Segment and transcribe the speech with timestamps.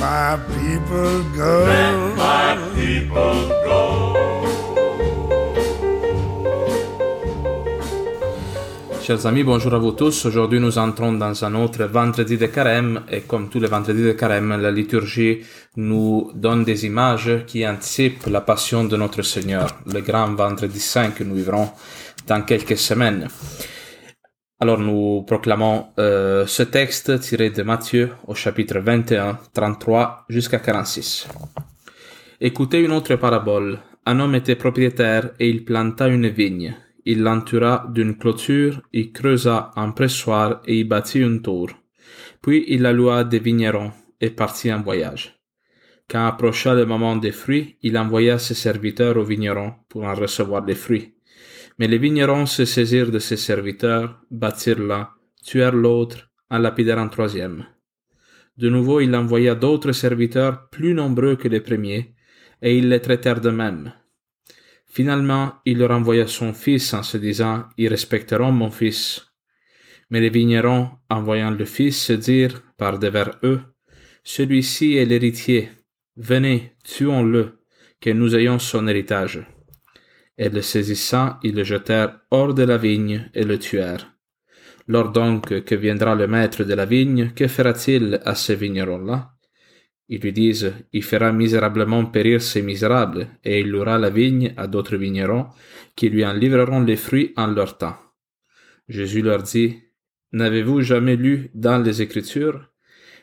[0.00, 1.66] my people go.
[2.16, 4.14] my people go.
[9.02, 10.24] Chers amis, bonjour à vous tous.
[10.24, 14.12] Aujourd'hui, nous entrons dans un autre vendredi de carême et comme tous les vendredis de
[14.12, 15.40] carême, la liturgie
[15.76, 21.10] nous donne des images qui anticipent la passion de notre Seigneur, le grand vendredi saint
[21.10, 21.68] que nous vivrons
[22.26, 23.28] dans quelques semaines.
[24.64, 31.28] Alors nous proclamons euh, ce texte tiré de Matthieu au chapitre 21, 33 jusqu'à 46.
[32.40, 33.80] Écoutez une autre parabole.
[34.06, 36.74] Un homme était propriétaire et il planta une vigne.
[37.04, 41.68] Il l'entoura d'une clôture, il creusa un pressoir et y bâtit une tour.
[42.40, 45.38] Puis il la loua des vignerons et partit en voyage.
[46.08, 50.64] Quand approcha le moment des fruits, il envoya ses serviteurs aux vignerons pour en recevoir
[50.64, 51.12] les fruits.
[51.78, 55.08] Mais les vignerons se saisirent de ses serviteurs, battirent l'un,
[55.44, 57.66] tuèrent l'autre, en lapidèrent un troisième.
[58.56, 62.14] De nouveau il envoya d'autres serviteurs plus nombreux que les premiers,
[62.62, 63.92] et ils les traitèrent de même.
[64.86, 69.26] Finalement, il leur envoya son fils en se disant, Ils respecteront mon fils.
[70.08, 73.60] Mais les vignerons, en voyant le fils, se dirent, par devers eux,
[74.22, 75.70] Celui-ci est l'héritier.
[76.16, 77.58] Venez, tuons-le,
[78.00, 79.44] que nous ayons son héritage.
[80.36, 84.14] Et le saisissant, ils le jetèrent hors de la vigne et le tuèrent.
[84.86, 89.30] Lors donc que viendra le maître de la vigne, que fera-t-il à ces vignerons-là?
[90.08, 94.66] Ils lui disent, il fera misérablement périr ces misérables, et il louera la vigne à
[94.66, 95.46] d'autres vignerons,
[95.96, 97.96] qui lui en livreront les fruits en leur temps.
[98.88, 99.78] Jésus leur dit,
[100.32, 102.70] N'avez-vous jamais lu dans les Écritures?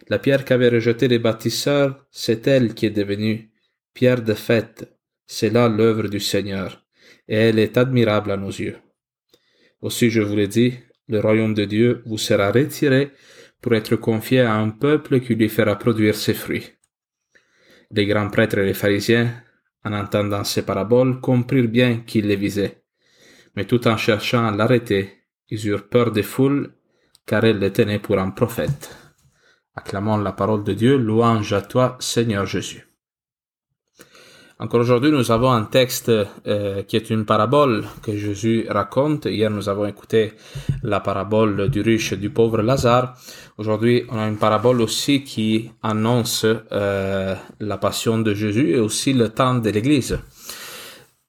[0.07, 3.51] La pierre qu'avaient rejetée les bâtisseurs, c'est elle qui est devenue
[3.93, 4.97] pierre de fête.
[5.27, 6.80] C'est là l'œuvre du Seigneur,
[7.27, 8.77] et elle est admirable à nos yeux.
[9.81, 10.73] Aussi je vous l'ai dit,
[11.07, 13.11] le royaume de Dieu vous sera retiré
[13.61, 16.71] pour être confié à un peuple qui lui fera produire ses fruits.
[17.91, 19.33] Les grands prêtres et les pharisiens,
[19.83, 22.83] en entendant ces paraboles, comprirent bien qu'il les visait.
[23.55, 26.73] Mais tout en cherchant à l'arrêter, ils eurent peur des foules,
[27.25, 28.95] car elles le tenaient pour un prophète.
[29.75, 32.90] Acclamons la parole de Dieu, louange à toi, Seigneur Jésus.
[34.61, 39.25] Encore aujourd'hui, nous avons un texte euh, qui est une parabole que Jésus raconte.
[39.25, 40.33] Hier, nous avons écouté
[40.83, 43.15] la parabole du riche et du pauvre Lazare.
[43.57, 49.13] Aujourd'hui, on a une parabole aussi qui annonce euh, la passion de Jésus et aussi
[49.13, 50.19] le temps de l'Église.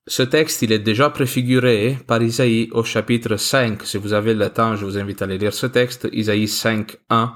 [0.06, 3.82] Ce texte, il est déjà préfiguré par Isaïe au chapitre 5.
[3.84, 6.98] Si vous avez le temps, je vous invite à aller lire ce texte, Isaïe 5,
[7.08, 7.32] 1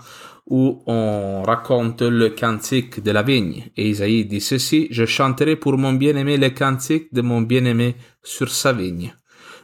[0.46, 3.64] où on raconte le cantique de la vigne.
[3.76, 8.48] Et Isaïe dit ceci, je chanterai pour mon bien-aimé le cantique de mon bien-aimé sur
[8.48, 9.12] sa vigne.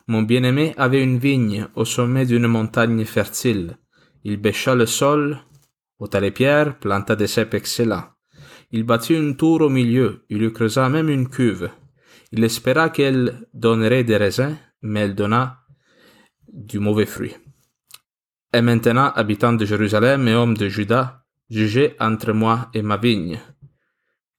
[0.08, 3.78] Mon bien-aimé avait une vigne au sommet d'une montagne fertile.
[4.24, 5.38] Il bêcha le sol,
[6.00, 8.06] ôta les pierres, planta des cèpes excellents.
[8.72, 11.70] Il bâtit une tour au milieu, il lui creusa même une cuve.
[12.32, 15.58] Il espéra qu'elle donnerait des raisins, mais elle donna
[16.52, 17.34] du mauvais fruit.
[18.54, 23.40] Et maintenant, habitants de Jérusalem et hommes de Juda, jugez entre moi et ma vigne.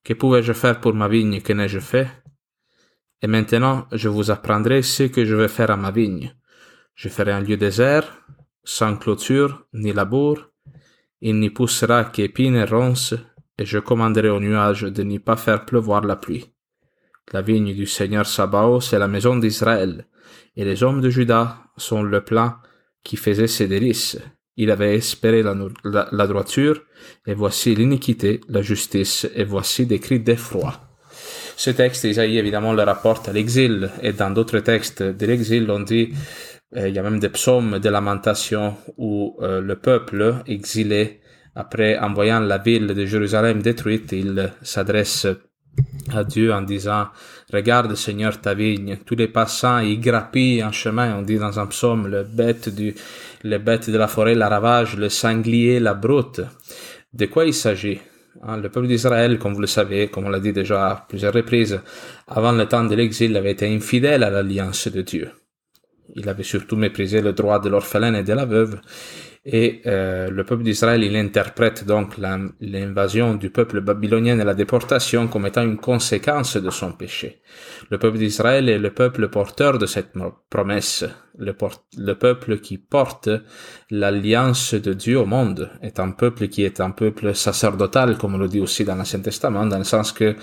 [0.03, 1.41] Que pouvais-je faire pour ma vigne?
[1.41, 2.07] Que n'ai-je fait?
[3.24, 6.35] Et maintenant, je vous apprendrai ce que je vais faire à ma vigne.
[6.94, 8.24] Je ferai un lieu désert,
[8.63, 10.51] sans clôture, ni labour.
[11.22, 13.16] Il n'y poussera qu'épines et ronces,
[13.57, 16.53] et je commanderai aux nuages de n'y pas faire pleuvoir la pluie.
[17.31, 20.07] La vigne du Seigneur Sabaoth, c'est la maison d'Israël,
[20.56, 22.57] et les hommes de Juda sont le plan
[23.03, 24.17] qui faisait ses délices.
[24.55, 26.81] Il avait espéré la, la, la droiture,
[27.25, 30.79] et voici l'iniquité, la justice, et voici des cris d'effroi.
[31.55, 35.79] Ce texte, Isaïe, évidemment, le rapporte à l'exil, et dans d'autres textes de l'exil, on
[35.79, 36.13] dit,
[36.75, 41.21] euh, il y a même des psaumes de lamentation où euh, le peuple exilé,
[41.56, 45.27] après en voyant la ville de Jérusalem détruite, il s'adresse
[46.11, 47.07] à Dieu en disant
[47.51, 51.67] Regarde Seigneur ta vigne, tous les passants y grappillent en chemin, on dit dans un
[51.67, 52.95] psaume, le bête du,
[53.43, 56.41] les bêtes de la forêt la ravage, le sanglier la broute.
[57.13, 57.99] De quoi il s'agit?
[58.41, 61.33] Hein, Le peuple d'Israël, comme vous le savez, comme on l'a dit déjà à plusieurs
[61.33, 61.79] reprises,
[62.27, 65.29] avant le temps de l'exil, avait été infidèle à l'alliance de Dieu.
[66.15, 68.79] Il avait surtout méprisé le droit de l'orphelin et de la veuve,
[69.45, 75.28] Et euh, le peuple d'Israël, il interprète donc l'invasion du peuple babylonien et la déportation
[75.28, 77.42] comme étant une conséquence de son péché.
[77.90, 80.13] Le peuple d'Israël est le peuple porteur de cette
[80.50, 81.04] promesse,
[81.38, 81.56] le,
[81.97, 83.30] le peuple qui porte
[83.89, 88.38] l'alliance de Dieu au monde, est un peuple qui est un peuple sacerdotal, comme on
[88.38, 90.35] le dit aussi dans l'Ancien Testament, dans le sens que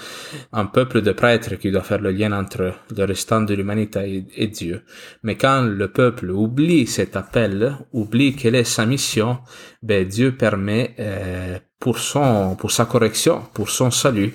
[0.53, 4.49] un peuple de prêtres qui doit faire le lien entre le restant de l'humanité et,
[4.49, 4.83] Dieu.
[5.23, 9.39] Mais quand le peuple oublie cet appel, oublie quelle est sa mission,
[9.83, 14.35] ben Dieu permet euh, pour son pour sa correction, pour son salut,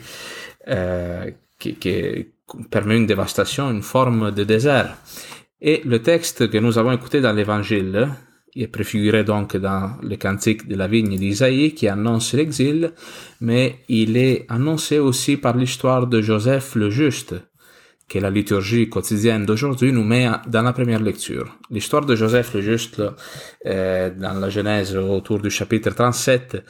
[0.70, 1.30] euh,
[1.60, 2.28] qui, qui
[2.70, 4.98] permet une dévastation, une forme de désert.
[5.68, 8.10] Et le texte que nous avons écouté dans l'Évangile
[8.56, 12.92] est préfiguré donc dans le cantique de la vigne d'Isaïe qui annonce l'exil,
[13.42, 17.34] mais il est annoncé aussi par l'histoire de Joseph le Juste,
[18.08, 21.58] que la liturgie quotidienne d'aujourd'hui nous met dans la première lecture.
[21.72, 23.02] L'histoire de Joseph le Juste,
[23.66, 26.64] euh, dans la Genèse autour du chapitre 37,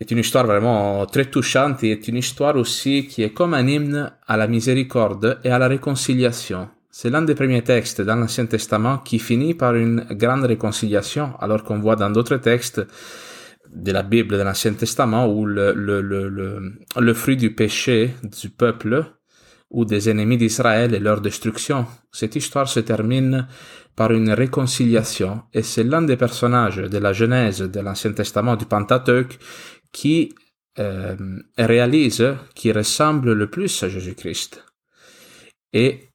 [0.00, 3.66] est une histoire vraiment très touchante et est une histoire aussi qui est comme un
[3.66, 6.70] hymne à la miséricorde et à la réconciliation.
[6.94, 11.64] C'est l'un des premiers textes dans l'Ancien Testament qui finit par une grande réconciliation, alors
[11.64, 12.82] qu'on voit dans d'autres textes
[13.72, 16.28] de la Bible de l'Ancien Testament où le, le, le,
[16.94, 19.06] le, fruit du péché du peuple
[19.70, 21.86] ou des ennemis d'Israël et leur destruction.
[22.12, 23.48] Cette histoire se termine
[23.96, 28.66] par une réconciliation et c'est l'un des personnages de la Genèse de l'Ancien Testament du
[28.66, 29.38] Pentateuque
[29.92, 30.34] qui
[30.78, 31.16] euh,
[31.56, 34.62] réalise, qui ressemble le plus à Jésus-Christ.
[35.72, 36.11] Et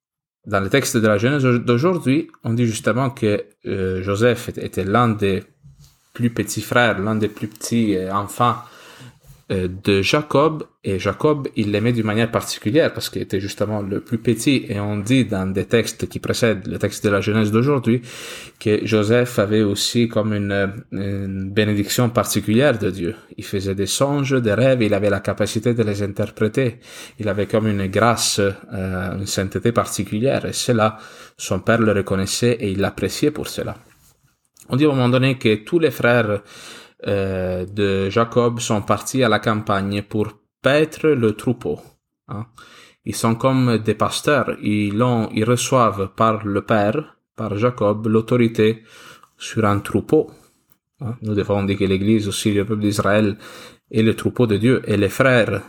[0.47, 5.09] dans le texte de la Genèse d'aujourd'hui, on dit justement que euh, Joseph était l'un
[5.09, 5.43] des
[6.13, 8.55] plus petits frères, l'un des plus petits euh, enfants
[9.49, 14.17] de Jacob et Jacob il l'aimait d'une manière particulière parce qu'il était justement le plus
[14.17, 18.01] petit et on dit dans des textes qui précèdent le texte de la Genèse d'aujourd'hui
[18.59, 23.15] que Joseph avait aussi comme une, une, bénédiction particulière de Dieu.
[23.37, 26.79] Il faisait des songes, des rêves, il avait la capacité de les interpréter.
[27.19, 30.97] Il avait comme une grâce, euh, une sainteté particulière et cela,
[31.37, 33.75] son père le reconnaissait et il l'appréciait pour cela.
[34.69, 36.41] On dit à un moment donné que tous les frères
[37.05, 41.79] euh, de Jacob sont partis à la campagne pour paître le troupeau.
[42.27, 42.47] Hein.
[43.05, 44.57] Ils sont comme des pasteurs.
[44.61, 48.83] Ils, ont, ils reçoivent par le Père, par Jacob, l'autorité
[49.37, 50.31] sur un troupeau.
[51.01, 51.15] Hein.
[51.21, 53.37] Nous devons dire que l'Église aussi, le peuple d'Israël,
[53.91, 54.81] est le troupeau de Dieu.
[54.87, 55.61] Et les frères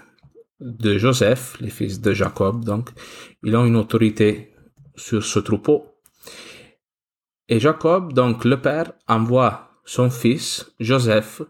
[0.60, 2.90] de Joseph, les fils de Jacob, donc,
[3.44, 4.52] ils ont une autorité
[4.96, 5.86] sur ce troupeau.
[7.48, 11.40] Et Jacob, donc le Père, envoie son fils, Joseph,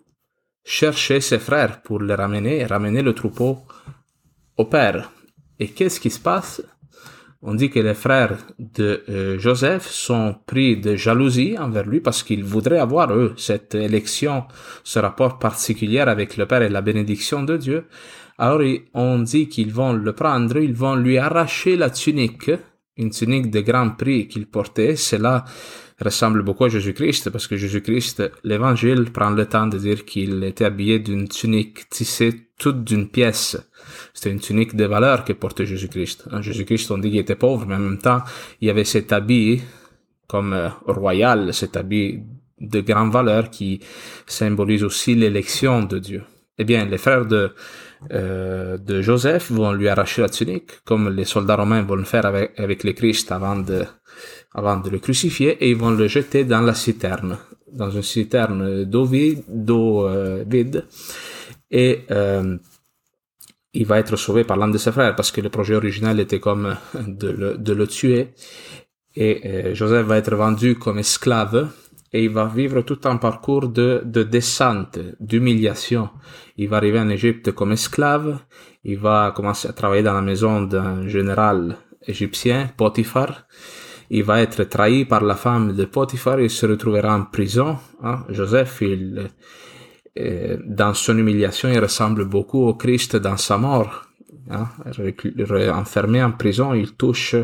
[0.64, 3.58] cherchait ses frères pour les ramener, ramener le troupeau
[4.56, 5.10] au père.
[5.58, 6.62] Et qu'est-ce qui se passe?
[7.42, 12.22] On dit que les frères de euh, Joseph sont pris de jalousie envers lui parce
[12.22, 14.44] qu'ils voudraient avoir, eux, cette élection,
[14.84, 17.86] ce rapport particulier avec le Père et la bénédiction de Dieu.
[18.38, 18.62] Alors
[18.94, 22.52] on dit qu'ils vont le prendre, ils vont lui arracher la tunique,
[22.96, 24.94] une tunique de grand prix qu'il portait.
[24.94, 25.44] C'est là
[26.00, 30.64] ressemble beaucoup à Jésus-Christ parce que Jésus-Christ, l'évangile prend le temps de dire qu'il était
[30.64, 33.56] habillé d'une tunique tissée toute d'une pièce.
[34.14, 36.28] C'était une tunique de valeur que portait Jésus-Christ.
[36.30, 38.22] Hein, Jésus-Christ, on dit qu'il était pauvre, mais en même temps,
[38.60, 39.60] il y avait cet habit
[40.26, 42.20] comme euh, royal, cet habit
[42.60, 43.80] de grande valeur qui
[44.26, 46.22] symbolise aussi l'élection de Dieu.
[46.58, 47.52] Eh bien, les frères de,
[48.10, 52.26] euh, de Joseph vont lui arracher la tunique, comme les soldats romains vont le faire
[52.26, 53.84] avec, avec le Christ avant de,
[54.52, 57.38] avant de le crucifier et ils vont le jeter dans la citerne,
[57.72, 60.44] dans une citerne d'eau vide, euh,
[61.70, 62.56] et euh,
[63.74, 66.40] il va être sauvé par l'un de ses frères parce que le projet original était
[66.40, 68.28] comme de le, tuer.
[69.14, 71.70] Et euh, Joseph va être vendu comme esclave
[72.12, 76.08] et il va vivre tout un parcours de descente, d'humiliation.
[76.56, 78.38] Il va arriver en Égypte comme esclave,
[78.82, 81.76] il va commencer à travailler dans la maison d'un général
[82.06, 83.46] égyptien, Potiphar,
[84.10, 87.76] il va être trahi par la femme de Potiphar, il se retrouvera en prison.
[88.02, 88.24] Hein.
[88.30, 89.28] Joseph, il,
[90.18, 94.06] euh, dans son humiliation, il ressemble beaucoup au Christ dans sa mort.
[94.50, 94.68] Hein.
[95.74, 97.36] Enfermé en prison, il touche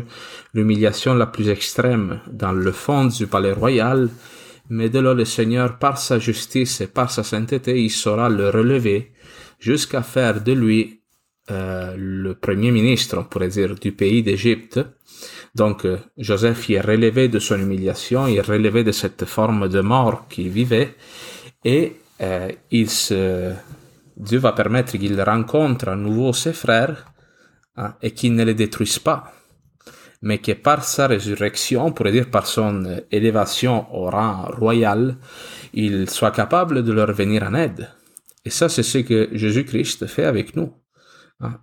[0.53, 4.09] l'humiliation la plus extrême dans le fond du palais royal,
[4.69, 8.49] mais de là le Seigneur, par sa justice et par sa sainteté, il saura le
[8.49, 9.11] relever
[9.59, 11.01] jusqu'à faire de lui
[11.49, 14.79] le premier ministre, on pourrait dire, du pays d'Égypte.
[15.55, 19.69] Donc euh, Joseph y est relevé de son humiliation, il est relevé de cette forme
[19.69, 20.95] de mort qu'il vivait,
[21.63, 23.53] et euh, il se,
[24.17, 27.05] Dieu va permettre qu'il rencontre à nouveau ses frères
[27.77, 29.31] hein, et qu'il ne les détruise pas.
[30.21, 35.17] mais que par sa résurrection, on pourrait dire par son élévation au rang royal,
[35.73, 37.89] il soit capable de leur venir en aide.
[38.43, 40.73] Et ça, c'est ce que Jésus-Christ fait avec nous.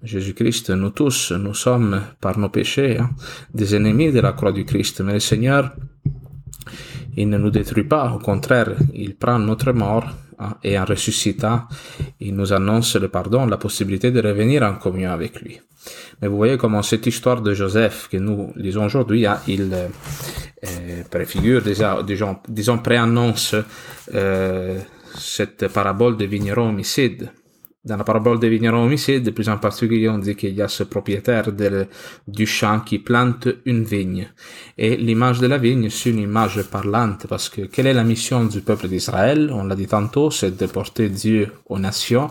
[0.02, 2.98] Jésus-Christ, nous tous, nous sommes par nos péchés
[3.54, 5.72] des ennemis de la croix du Christ, mais le Seigneur,
[7.16, 10.06] il ne nous détruit pas, au contraire, il prend notre mort
[10.38, 11.62] hein, et en ressuscitant,
[12.20, 15.58] il nous annonce le pardon, la possibilité de revenir en communion avec lui.
[16.20, 19.88] Mais vous voyez comment cette histoire de Joseph que nous lisons aujourd'hui, il euh,
[20.64, 23.56] euh, préfigure déjà, disons, disons préannonce
[24.14, 24.78] euh,
[25.14, 27.30] cette parabole de vigneron homicide
[27.84, 30.84] dans la parabole des vignerons homicides, plus en particulier, on dit qu'il y a ce
[30.84, 31.48] propriétaire
[32.28, 34.28] du champ qui plante une vigne.
[34.78, 38.44] Et l'image de la vigne, c'est une image parlante parce que quelle est la mission
[38.44, 39.50] du peuple d'Israël?
[39.52, 42.30] On l'a dit tantôt, c'est de porter Dieu aux nations.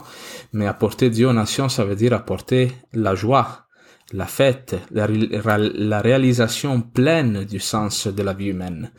[0.53, 3.65] Mais apporter Dieu aux nations, ça veut dire apporter la joie,
[4.13, 8.91] la fête, la, la, réalisation pleine du sens de la vie humaine.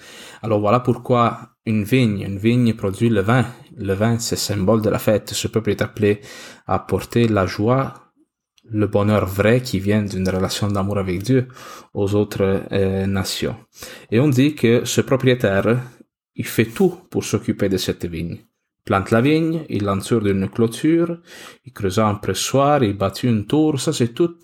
[0.42, 3.47] Alors voilà pourquoi une vigne, une vigne produit le vin.
[3.76, 5.31] Le vin, c'est symbole de la fête.
[5.31, 6.21] Ce peuple est appelé
[6.66, 7.95] à apporter la joie,
[8.64, 11.49] le bonheur vrai qui vient d'une relation d'amour avec Dieu
[11.95, 13.57] aux autres euh, nations.
[14.11, 15.81] Et on dit que ce propriétaire,
[16.35, 18.38] il fait tout pour s'occuper de cette vigne
[18.85, 21.19] plante la vigne, il l'entoure d'une clôture,
[21.64, 24.37] il creuse un pressoir, il bâtit une tour, ça c'est tout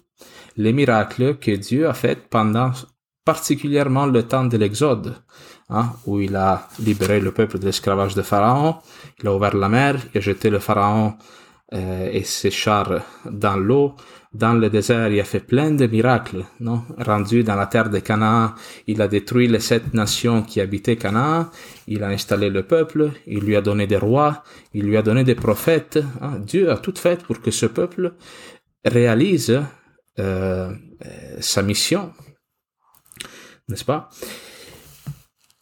[0.56, 2.72] les miracles que Dieu a fait pendant
[3.25, 5.14] particulièrement le temps de l'Exode,
[5.70, 8.76] hein, où il a libéré le peuple de l'esclavage de Pharaon,
[9.20, 11.14] il a ouvert la mer, il a jeté le Pharaon
[11.75, 13.94] euh, et ses chars dans l'eau.
[14.32, 16.84] Dans le désert, il a fait plein de miracles, non?
[16.98, 18.54] Rendu dans la terre de Canaan,
[18.87, 21.48] il a détruit les sept nations qui habitaient Canaan,
[21.87, 24.42] il a installé le peuple, il lui a donné des rois,
[24.75, 25.98] il lui a donné des prophètes.
[26.20, 26.40] Hein.
[26.40, 28.12] Dieu a tout fait pour que ce peuple
[28.84, 29.62] réalise
[30.18, 30.72] euh,
[31.40, 32.12] sa mission,
[33.68, 34.10] n'est-ce pas?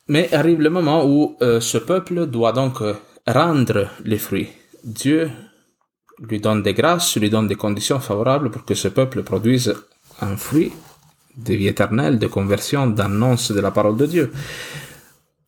[0.08, 2.94] Mais arrive le moment où euh, ce peuple doit donc euh,
[3.26, 4.48] rendre les fruits.
[4.84, 5.30] Dieu
[6.20, 9.74] lui donne des grâces, lui donne des conditions favorables pour que ce peuple produise
[10.20, 10.72] un fruit
[11.36, 14.32] de vie éternelle, de conversion, d'annonce de la parole de Dieu.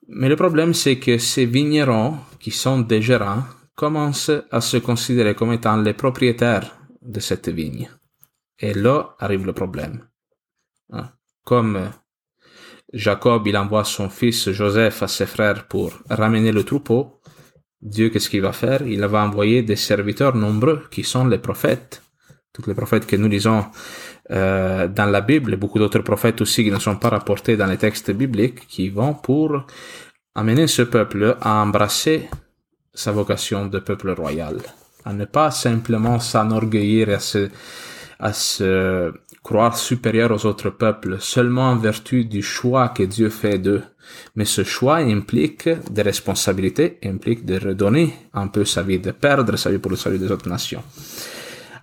[0.09, 5.35] Mais le problème, c'est que ces vignerons, qui sont des gérants, commencent à se considérer
[5.35, 7.88] comme étant les propriétaires de cette vigne.
[8.59, 10.05] Et là arrive le problème.
[10.93, 11.11] Hein.
[11.45, 11.88] Comme euh,
[12.92, 17.18] Jacob, il envoie son fils Joseph à ses frères pour ramener le troupeau,
[17.80, 18.83] Dieu, qu'est-ce qu'il va faire?
[18.83, 22.02] Il va envoyer des serviteurs nombreux qui sont les prophètes.
[22.52, 23.64] Tous les prophètes que nous lisons
[24.33, 27.66] euh, dans la Bible, et beaucoup d'autres prophètes aussi qui ne sont pas rapportés dans
[27.66, 29.64] les textes bibliques, qui vont pour
[30.35, 32.28] amener ce peuple à embrasser
[32.92, 34.57] sa vocation de peuple royal,
[35.04, 37.21] à ne pas simplement s'enorgueillir à
[38.21, 43.59] à se croire supérieur aux autres peuples seulement en vertu du choix que Dieu fait
[43.59, 43.83] d'eux.
[44.37, 49.57] Mais ce choix implique des responsabilités, implique de redonner un peu sa vie, de perdre
[49.57, 50.83] sa vie pour le salut des autres nations.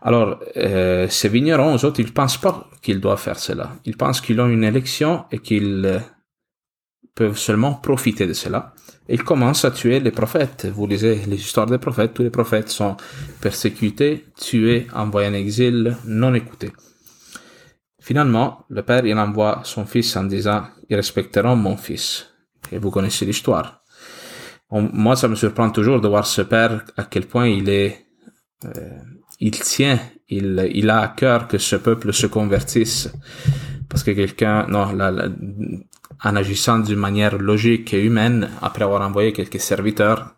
[0.01, 3.75] Alors, euh, ces vignerons, eux autres, ils pensent pas qu'ils doivent faire cela.
[3.85, 5.99] Ils pensent qu'ils ont une élection et qu'ils euh,
[7.15, 8.73] peuvent seulement profiter de cela.
[9.09, 10.67] Ils commencent à tuer les prophètes.
[10.71, 12.97] Vous lisez les histoires des prophètes, tous les prophètes sont
[13.41, 16.71] persécutés, tués, envoyés en exil, non écoutés.
[18.05, 22.27] Finalement, le père, il envoie son fils en disant, ils respecteront mon fils.
[22.71, 23.81] Et vous connaissez l'histoire.
[24.69, 28.05] Moi, ça me surprend toujours de voir ce père, à quel point il est,
[28.63, 28.91] euh,
[29.39, 33.11] il tient, il, il a à cœur que ce peuple se convertisse.
[33.89, 35.27] Parce que quelqu'un, non, la,
[36.23, 40.35] en agissant d'une manière logique et humaine, après avoir envoyé quelques serviteurs,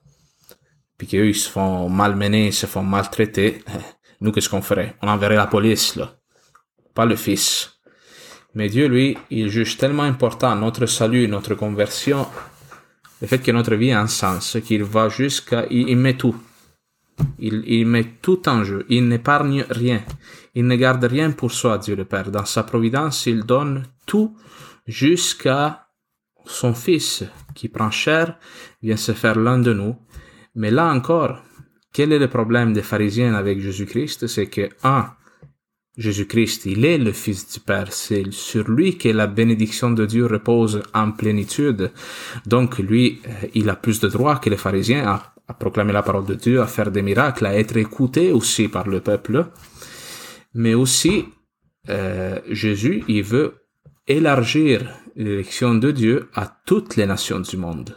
[0.97, 3.61] puis qu'eux, ils se font malmener, ils se font maltraiter,
[4.21, 4.95] nous, qu'est-ce qu'on ferait?
[5.01, 6.16] On enverrait la police, là.
[6.97, 7.79] Pas le fils.
[8.55, 12.25] Mais Dieu, lui, il juge tellement important notre salut, notre conversion,
[13.21, 16.35] le fait que notre vie a un sens, qu'il va jusqu'à, il, met tout.
[17.37, 18.83] Il, il met tout en jeu.
[18.89, 20.01] Il n'épargne rien.
[20.55, 22.31] Il ne garde rien pour soi, Dieu le Père.
[22.31, 24.35] Dans sa providence, il donne tout
[24.87, 25.89] jusqu'à
[26.45, 28.39] son fils qui prend chair,
[28.81, 29.95] vient se faire l'un de nous.
[30.55, 31.43] Mais là encore,
[31.93, 34.25] quel est le problème des pharisiens avec Jésus-Christ?
[34.25, 35.11] C'est que, un,
[35.97, 40.27] Jésus-Christ, il est le Fils du Père, c'est sur lui que la bénédiction de Dieu
[40.27, 41.91] repose en plénitude.
[42.45, 46.25] Donc lui, euh, il a plus de droits que les pharisiens à, proclamer la parole
[46.25, 49.47] de Dieu, à faire des miracles, à être écouté aussi par le peuple.
[50.53, 51.25] Mais aussi,
[51.89, 53.55] euh, Jésus, il veut
[54.07, 57.95] élargir l'élection de Dieu à toutes les nations du monde.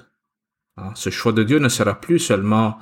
[0.79, 2.79] Hein, ce choix de Dieu ne sera plus seulement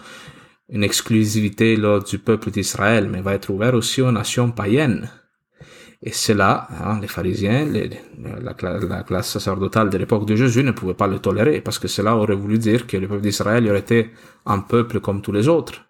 [0.69, 5.11] une exclusivité là, du peuple d'Israël, mais va être ouvert aussi aux nations païennes.
[6.03, 10.71] Et c'est là, hein, les pharisiens, la, la, classe sacerdotale de l'époque de Jésus ne
[10.71, 13.81] pouvait pas le tolérer, parce que cela aurait voulu dire que le peuple d'Israël aurait
[13.81, 14.11] été
[14.47, 15.89] un peuple comme tous les autres.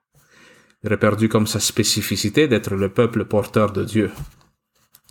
[0.83, 4.11] Il aurait perdu comme sa spécificité d'être le peuple porteur de Dieu.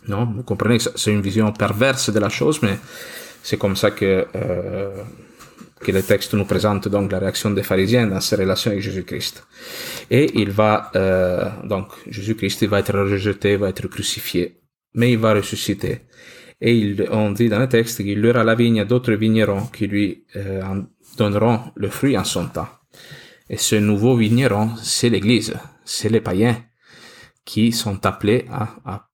[0.08, 2.78] Non, vous comprenez que c'est une vision perverse de la chose, mais
[3.42, 5.04] c'est comme ça que, euh,
[5.80, 9.46] que le texte nous présente donc la réaction des pharisiens dans ses relations avec Jésus-Christ.
[10.10, 14.58] Et il va, euh, donc, Jésus-Christ, va être rejeté, va être crucifié
[14.94, 16.02] mais il va ressusciter.
[16.60, 19.86] Et il, on dit dans le texte qu'il y aura la vigne d'autres vignerons qui
[19.86, 20.82] lui euh,
[21.16, 22.68] donneront le fruit en son temps.
[23.48, 25.54] Et ce nouveau vigneron, c'est l'Église,
[25.84, 26.56] c'est les païens
[27.44, 29.07] qui sont appelés à, à,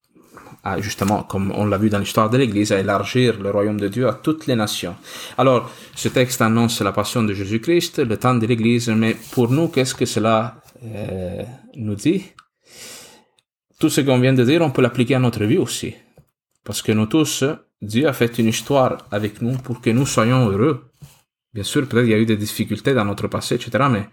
[0.65, 3.89] à justement, comme on l'a vu dans l'histoire de l'Église, à élargir le royaume de
[3.89, 4.97] Dieu à toutes les nations.
[5.37, 9.69] Alors, ce texte annonce la passion de Jésus-Christ, le temps de l'Église, mais pour nous,
[9.69, 11.43] qu'est-ce que cela euh,
[11.77, 12.25] nous dit?
[13.79, 15.95] Tout ce qu'on vient de dire, on peut l'appliquer à notre vie aussi.
[16.65, 17.45] Parce que nous tous,
[17.83, 20.91] Dieu a fait une histoire avec nous pour que nous soyons heureux.
[21.53, 23.85] Bien sûr, peut-être il y a eu des difficultés dans notre passé, etc.
[23.91, 24.09] Mais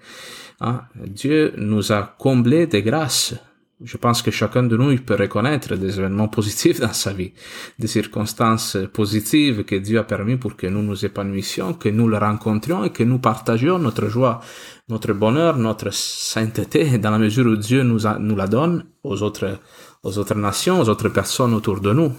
[0.60, 3.36] hein, Dieu nous a comblés de grâces
[3.84, 7.34] je pense que chacun de nous peut reconnaître des événements positifs dans sa vie,
[7.80, 12.18] des circonstances positives que Dieu a permis pour que nous nous épanouissions, que nous le
[12.18, 14.42] rencontrions et que nous partagions notre joie,
[14.90, 19.60] notre bonheur, notre sainteté dans la mesure où Dieu nous, nous la donne aux autres,
[20.04, 22.12] aux autres nations, aux autres personnes autour de nous.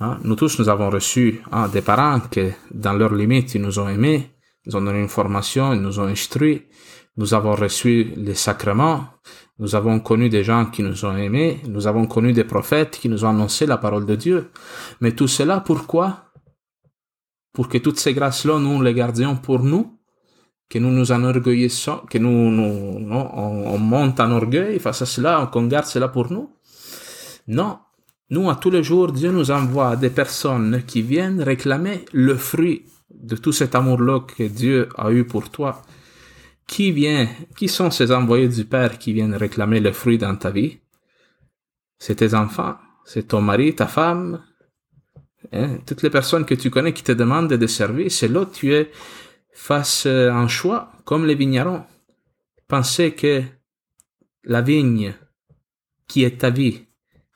[0.00, 0.18] Hein?
[0.24, 4.30] Nous tous, nous avons reçu hein, des parents qui, dans leurs limites, nous ont aimés,
[4.66, 6.66] ils ont donné une formation, ils nous ont instruits,
[7.16, 9.06] nous avons reçu les sacrements,
[9.58, 13.08] nous avons connu des gens qui nous ont aimés, nous avons connu des prophètes qui
[13.08, 14.50] nous ont annoncé la parole de Dieu.
[15.00, 16.26] Mais tout cela, pourquoi?
[17.54, 19.98] Pour que toutes ces grâces-là, nous les gardions pour nous,
[20.68, 25.66] que nous nous enorgueillissons, que nous, nous on, monte en orgueil face à cela, qu'on
[25.66, 26.50] garde cela pour nous?
[27.48, 27.78] Non.
[28.28, 32.84] Nous, à tous les jours, Dieu nous envoie des personnes qui viennent réclamer le fruit
[33.08, 35.80] de tout cet amour-là que Dieu a eu pour toi
[36.66, 40.50] qui vient, qui sont ces envoyés du Père qui viennent réclamer le fruit dans ta
[40.50, 40.80] vie?
[41.98, 44.42] C'est tes enfants, c'est ton mari, ta femme,
[45.52, 45.78] hein?
[45.86, 48.90] toutes les personnes que tu connais qui te demandent de servir, c'est là tu es
[49.52, 51.84] face à un choix, comme les vignerons.
[52.68, 53.42] Pensez que
[54.44, 55.14] la vigne
[56.06, 56.86] qui est ta vie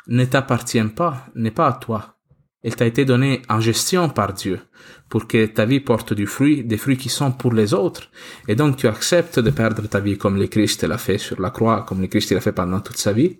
[0.06, 2.19] ne t'appartient pas, n'est pas à toi.
[2.62, 4.60] Elle t'a été donnée en gestion par Dieu
[5.08, 8.10] pour que ta vie porte du fruit, des fruits qui sont pour les autres.
[8.48, 11.50] Et donc tu acceptes de perdre ta vie comme le Christ l'a fait sur la
[11.50, 13.38] croix, comme le Christ l'a fait pendant toute sa vie.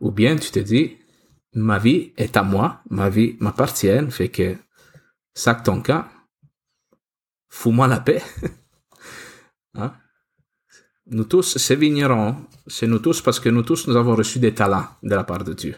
[0.00, 0.96] Ou bien tu te dis,
[1.54, 4.56] ma vie est à moi, ma vie m'appartient, fait que
[5.34, 6.08] sac ton cas,
[7.48, 8.22] fous-moi la paix.
[9.74, 9.94] hein?
[11.06, 14.52] Nous tous, ces vignerons, c'est nous tous parce que nous tous, nous avons reçu des
[14.52, 15.76] talents de la part de Dieu.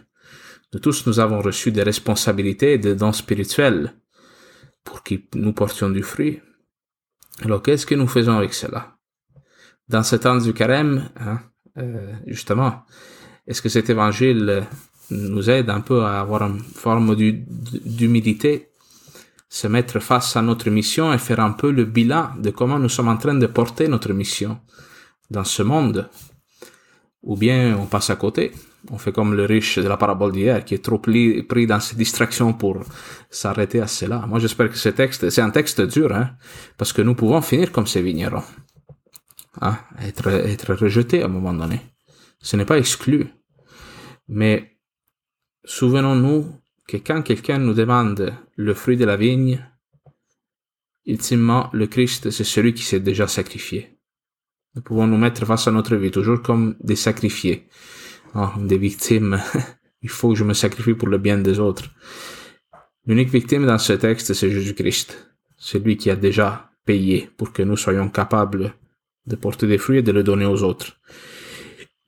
[0.72, 3.92] Nous tous, nous avons reçu des responsabilités des dons spirituels
[4.84, 6.40] pour que nous portions du fruit.
[7.42, 8.96] Alors, qu'est-ce que nous faisons avec cela?
[9.88, 11.40] Dans ce temps du carême, hein,
[11.78, 12.84] euh, justement,
[13.48, 14.64] est-ce que cet évangile
[15.10, 18.68] nous aide un peu à avoir une forme d'humilité,
[19.48, 22.88] se mettre face à notre mission et faire un peu le bilan de comment nous
[22.88, 24.60] sommes en train de porter notre mission
[25.30, 26.08] dans ce monde?
[27.24, 28.52] Ou bien on passe à côté?
[28.88, 31.96] On fait comme le riche de la parabole d'hier, qui est trop pris, dans ses
[31.96, 32.82] distractions pour
[33.30, 34.24] s'arrêter à cela.
[34.26, 36.30] Moi, j'espère que ce texte, c'est un texte dur, hein,
[36.78, 38.44] parce que nous pouvons finir comme ces vignerons.
[39.60, 41.80] Hein, être, être rejetés à un moment donné.
[42.40, 43.26] Ce n'est pas exclu.
[44.28, 44.78] Mais
[45.64, 46.52] souvenons-nous
[46.86, 49.64] que quand quelqu'un nous demande le fruit de la vigne,
[51.04, 53.98] ultimement, le Christ, c'est celui qui s'est déjà sacrifié.
[54.74, 57.68] Nous pouvons nous mettre face à notre vie toujours comme des sacrifiés
[58.34, 59.40] oh, des victimes.
[60.02, 61.84] Il faut que je me sacrifie pour le bien des autres.
[63.06, 65.34] L'unique victime dans ce texte, c'est Jésus-Christ.
[65.58, 68.74] C'est lui qui a déjà payé pour que nous soyons capables
[69.26, 70.98] de porter des fruits et de les donner aux autres.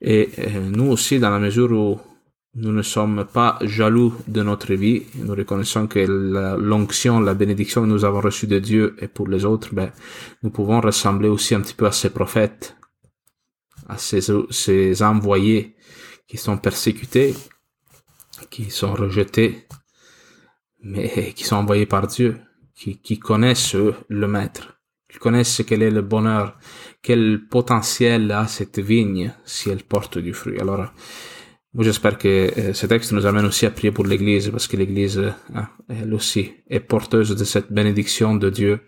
[0.01, 1.99] Et euh, nous aussi, dans la mesure où
[2.55, 7.87] nous ne sommes pas jaloux de notre vie, nous reconnaissons que l'onction, la, bénédiction que
[7.87, 9.91] nous avons reçue de Dieu et pour les autres, ben,
[10.43, 12.75] nous pouvons ressembler aussi un petit peu à ces prophètes,
[13.87, 15.75] à ces envoyés
[16.27, 17.33] qui sont persécutés,
[18.49, 19.67] qui sont rejetés,
[20.81, 22.39] mais qui sont envoyés par Dieu,
[22.75, 26.57] qui, connaissent le maître, qui connaissent quel est le bonheur,
[27.01, 30.59] quel potentiel a cette vigne si elle porte du fruit.
[30.59, 30.91] Alors,
[31.75, 34.77] Moi, j'espère que euh, ce texte nous amène aussi à prier pour l'Église, parce que
[34.77, 38.81] l'Église, hein, elle aussi, est porteuse de cette bénédiction de Dieu.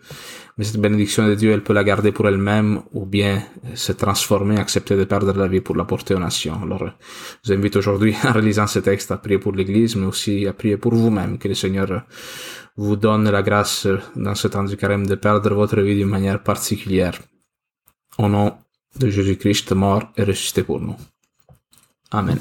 [0.56, 3.92] Mais cette bénédiction de Dieu, elle peut la garder pour elle-même, ou bien euh, se
[3.92, 6.58] transformer, accepter de perdre la vie pour la porter aux nations.
[6.62, 6.86] Alors,
[7.44, 10.54] je vous invite aujourd'hui, en réalisant ce texte, à prier pour l'Église, mais aussi à
[10.54, 12.04] prier pour vous-même, que le Seigneur
[12.76, 16.42] vous donne la grâce dans ce temps du carême de perdre votre vie d'une manière
[16.42, 17.18] particulière.
[18.18, 18.54] Au nom
[18.98, 20.96] de Jésus-Christ mort et ressuscité pour nous.
[22.10, 22.38] Amen.